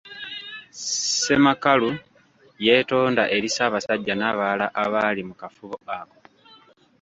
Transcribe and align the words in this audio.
Ssemakalu 0.79 1.89
yeetonda 2.65 3.23
eri 3.35 3.49
Ssabasajja 3.51 4.13
n’abalala 4.17 4.67
abaali 4.83 5.21
mu 5.29 5.33
kafubo 5.41 5.75
ako. 5.99 6.17